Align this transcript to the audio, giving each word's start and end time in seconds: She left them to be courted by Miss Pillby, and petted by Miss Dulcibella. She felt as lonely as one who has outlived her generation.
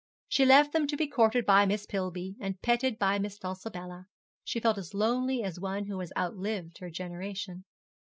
She 0.27 0.45
left 0.47 0.73
them 0.73 0.87
to 0.87 0.97
be 0.97 1.05
courted 1.05 1.45
by 1.45 1.67
Miss 1.67 1.85
Pillby, 1.85 2.35
and 2.39 2.59
petted 2.63 2.97
by 2.97 3.19
Miss 3.19 3.37
Dulcibella. 3.37 4.07
She 4.43 4.59
felt 4.59 4.79
as 4.79 4.95
lonely 4.95 5.43
as 5.43 5.59
one 5.59 5.85
who 5.85 5.99
has 5.99 6.11
outlived 6.17 6.79
her 6.79 6.89
generation. 6.89 7.65